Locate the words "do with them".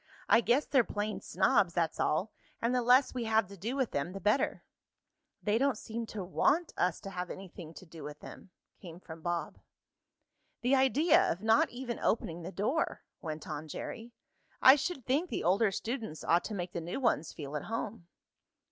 3.55-4.13, 7.85-8.49